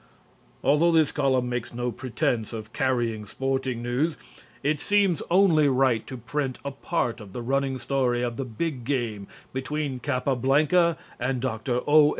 [0.63, 4.17] Although this column makes no pretense of carrying sporting news,
[4.63, 8.83] it seems only right to print a part of the running story of the big
[8.83, 11.81] game between Capablanca and Dr.
[11.85, 12.09] O.